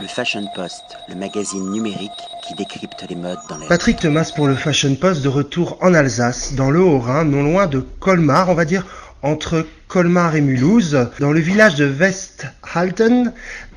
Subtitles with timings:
[0.00, 2.10] Le Fashion Post, le magazine numérique
[2.46, 3.66] qui décrypte les modes dans les...
[3.66, 7.66] Patrick Thomas pour le Fashion Post de retour en Alsace, dans le Haut-Rhin, non loin
[7.66, 8.86] de Colmar, on va dire
[9.22, 13.32] entre Colmar et Mulhouse, dans le village de Westhalten,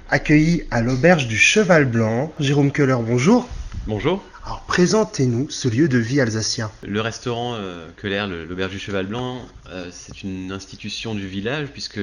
[0.10, 2.32] accueilli à l'auberge du Cheval Blanc.
[2.40, 3.48] Jérôme Keller, bonjour.
[3.88, 4.22] Bonjour.
[4.46, 6.70] Alors présentez-nous ce lieu de vie alsacien.
[6.84, 9.38] Le restaurant euh, Keller, le- l'auberge du Cheval Blanc,
[9.72, 12.00] euh, c'est une institution du village puisque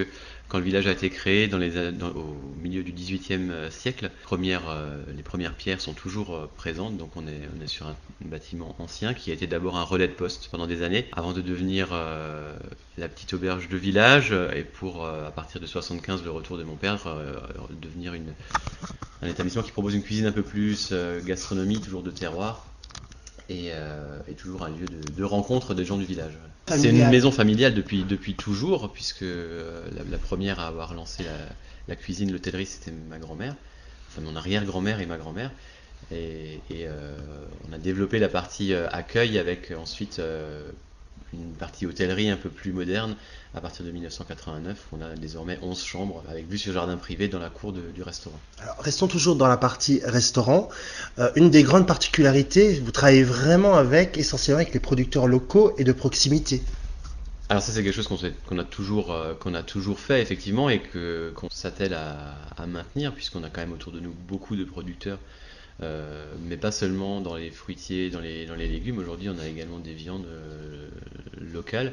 [0.48, 2.36] quand le village a été créé dans les, dans- au
[2.66, 6.96] milieu du XVIIIe euh, siècle, premières, euh, les premières pierres sont toujours euh, présentes.
[6.96, 10.08] Donc on est, on est sur un bâtiment ancien qui a été d'abord un relais
[10.08, 11.88] de poste pendant des années avant de devenir
[12.98, 16.76] la petite auberge de village et pour à partir de 75 le retour de mon
[16.76, 17.06] père
[17.82, 18.32] devenir une,
[19.22, 20.92] un établissement qui propose une cuisine un peu plus
[21.24, 22.66] gastronomie, toujours de terroir
[23.48, 26.32] et, euh, et toujours un lieu de, de rencontre des gens du village.
[26.68, 31.30] C'est une maison familiale depuis, depuis toujours, puisque la, la première à avoir lancé la,
[31.88, 33.54] la cuisine, l'hôtellerie, c'était ma grand-mère,
[34.08, 35.50] enfin mon arrière-grand-mère et ma grand-mère.
[36.12, 37.16] Et, euh,
[37.68, 40.20] on a développé la partie euh, accueil avec euh, ensuite
[41.32, 43.16] une partie hôtellerie un peu plus moderne
[43.54, 44.86] à partir de 1989.
[44.92, 48.38] On a désormais 11 chambres avec vue sur jardin privé dans la cour du restaurant.
[48.60, 50.68] Alors restons toujours dans la partie restaurant.
[51.34, 55.92] Une des grandes particularités, vous travaillez vraiment avec, essentiellement avec les producteurs locaux et de
[55.92, 56.62] proximité.
[57.48, 60.80] Alors ça c'est quelque chose qu'on a toujours euh, qu'on a toujours fait effectivement et
[60.80, 65.20] que qu'on s'attelle à, maintenir puisqu'on a quand même autour de nous beaucoup de producteurs
[65.80, 68.98] euh, mais pas seulement dans les fruitiers, dans les, légumes.
[68.98, 70.88] Aujourd'hui, on a également des viandes euh,
[71.38, 71.92] locales,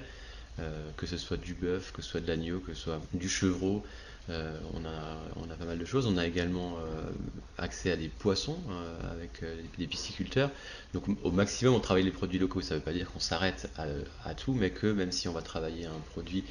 [0.96, 3.84] que ce soit du bœuf, que ce soit de l'agneau, que ce soit du chevreau.
[4.30, 6.08] Euh, on, a, pas mal de choses.
[6.08, 7.12] On a également euh,
[7.58, 9.44] accès à des poissons euh, avec
[9.78, 10.50] des pisciculteurs.
[10.94, 12.62] Donc au maximum, on travaille les produits locaux.
[12.62, 13.70] Ça ne veut pas dire qu'on s'arrête
[14.24, 16.44] à, tout, mais que même si on va travailler un produit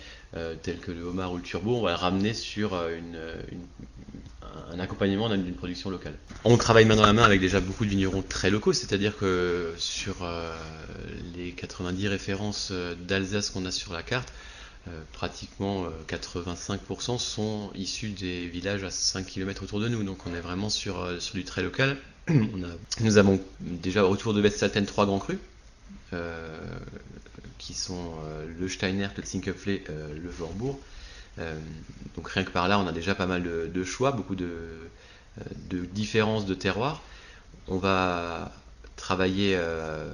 [0.62, 2.90] tel que le homard ou le turbo, on va le ramener sur un
[4.78, 6.14] accompagnement d'une production locale.
[6.44, 9.74] On travaille main dans la main avec déjà beaucoup de vignerons très locaux, c'est-à-dire que
[9.76, 10.26] sur
[11.34, 12.72] les 90 références
[13.06, 14.32] d'Alsace qu'on a sur la carte,
[15.12, 20.02] pratiquement euh, 85% sont issus des villages à 5 km autour de nous.
[20.04, 21.98] Donc on est vraiment sur, euh, sur du très local.
[23.00, 25.38] Nous avons déjà autour de Westsalten trois grands crus.
[26.12, 26.58] euh,
[27.58, 30.80] qui sont euh, le Steiner, le Zinköpfle, euh, le Vorbourg.
[31.38, 31.58] Euh,
[32.16, 34.46] donc rien que par là, on a déjà pas mal de, de choix, beaucoup de,
[34.46, 37.02] euh, de différences de terroirs.
[37.68, 38.52] On va
[38.96, 40.12] travailler, euh,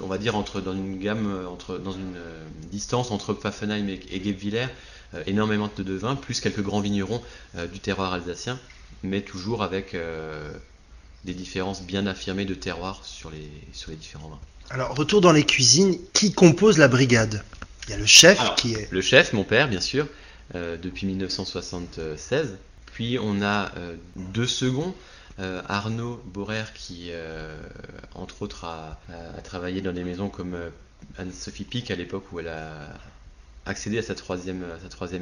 [0.00, 3.88] on va dire entre dans une gamme, euh, entre dans une euh, distance entre Pfaffenheim
[3.88, 4.66] et, et Guebwiller,
[5.14, 7.22] euh, énormément de, vins, plus quelques grands vignerons
[7.72, 8.58] du terroir alsacien,
[9.02, 9.96] mais toujours avec
[11.24, 14.40] des différences bien affirmées de terroir sur les, sur les différents vins.
[14.70, 17.42] Alors retour dans les cuisines, qui compose la brigade?
[17.86, 18.88] Il y a le chef Alors, qui est...
[18.92, 20.06] Le chef, mon père, bien sûr,
[20.54, 22.56] euh, depuis 1976.
[22.92, 24.94] Puis on a euh, deux seconds.
[25.38, 27.56] Euh, Arnaud Borer qui, euh,
[28.14, 28.98] entre autres, a,
[29.42, 30.70] travaillé dans des maisons comme euh,
[31.18, 32.88] Anne-Sophie Pic à l'époque où elle a
[33.66, 34.64] accédé à sa troisième,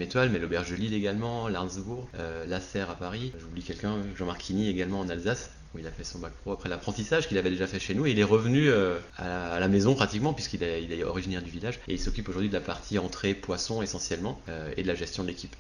[0.01, 3.33] étoile, mais l'Auberge de Lille également, l'Arnsbourg, euh, Lasserre à Paris.
[3.39, 6.71] J'oublie quelqu'un, Jean-Marc Quigny également en Alsace où il a fait son bac pro après
[6.71, 8.07] l'apprentissage qu'il avait déjà fait chez nous.
[8.07, 11.79] Et il est revenu à, la, la maison pratiquement, puisqu'il est, originaire du village.
[11.89, 14.41] Et il s'occupe aujourd'hui de la partie entrée poisson essentiellement
[14.79, 15.55] et de la gestion de l'équipe.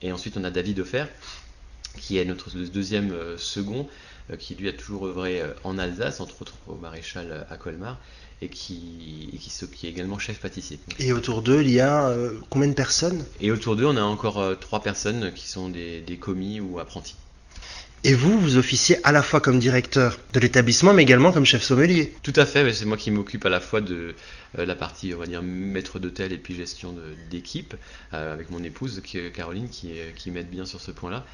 [0.00, 1.04] Et ensuite, on a David Offer,
[1.96, 3.88] qui est notre deuxième euh, second,
[4.30, 7.98] euh, qui lui a toujours œuvré euh, en Alsace, entre autres au maréchal à Colmar,
[8.42, 10.78] et qui, et qui, est également chef pâtissier.
[10.98, 13.24] Et autour d'eux, il y a euh, combien de personnes?
[13.40, 16.80] Et autour d'eux, on a encore euh, trois personnes qui sont des, des commis ou
[16.80, 17.14] apprentis.
[18.04, 21.62] Et vous, vous officiez à la fois comme directeur de l'établissement, mais également comme chef
[21.62, 22.12] sommelier.
[22.24, 24.16] Tout à fait, c'est moi qui m'occupe à la fois de
[24.58, 26.96] euh, la partie, on va dire, maître d'hôtel et puis gestion
[27.30, 27.76] d'équipe,
[28.10, 29.00] avec mon épouse
[29.32, 31.24] Caroline qui m'aide bien sur ce point-là.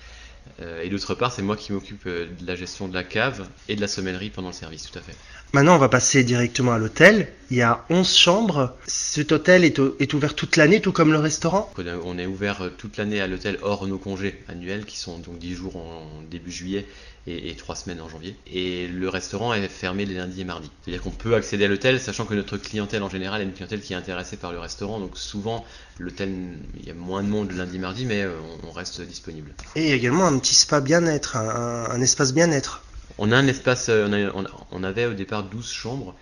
[0.60, 3.46] Euh, et d'autre part, c'est moi qui m'occupe euh, de la gestion de la cave
[3.68, 5.14] et de la sommellerie pendant le service, tout à fait.
[5.54, 7.28] Maintenant, on va passer directement à l'hôtel.
[7.50, 8.76] Il y a 11 chambres.
[8.86, 11.70] Cet hôtel est, au- est ouvert toute l'année, tout comme le restaurant?
[12.04, 15.38] On est ouvert euh, toute l'année à l'hôtel hors nos congés annuels qui sont donc
[15.38, 16.86] 10 jours en début juillet
[17.26, 18.36] et, et 3 semaines en janvier.
[18.52, 20.70] Et le restaurant est fermé les lundis et mardis.
[20.82, 23.80] C'est-à-dire qu'on peut accéder à l'hôtel sachant que notre clientèle en général est une clientèle
[23.80, 25.00] qui est intéressée par le restaurant.
[25.00, 25.64] Donc souvent
[25.98, 26.30] l'hôtel,
[26.78, 29.52] il y a moins de monde le lundi mardi mais on- on reste disponible.
[29.76, 32.82] Et également un petit spa bien-être, un, un- un espace bien-être.
[33.18, 34.30] On a un espace, euh,
[34.72, 36.14] on, avait au départ 12 chambres,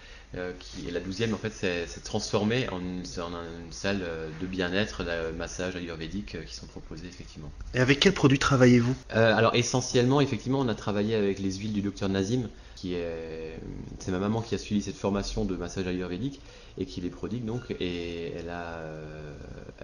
[0.59, 4.47] qui, et la 12e en fait s'est transformée en une, en une salle euh, de
[4.47, 7.50] bien-être, de massage ayurvédique euh, qui sont proposés effectivement.
[7.75, 8.94] Et avec quel produit travaillez-vous?
[9.15, 13.59] Euh, alors essentiellement, effectivement, on a travaillé avec les huiles du docteur Nazim, qui est,
[13.99, 16.41] c'est ma maman qui a suivi cette formation de massage ayurvédique
[16.79, 19.32] et qui les prodigue donc, et elle a, euh,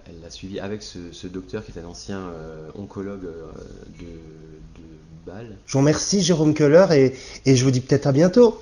[0.07, 3.51] elle l'a suivi avec ce, ce docteur qui est un ancien euh, oncologue euh,
[3.99, 4.05] de,
[4.81, 7.13] de Je vous remercie Jérôme Keller et,
[7.45, 8.61] et je vous dis peut-être à bientôt.